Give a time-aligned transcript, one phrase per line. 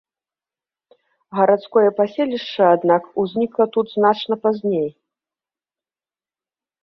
[1.39, 4.87] Гарадское паселішча, аднак, узнікла тут значна пазней.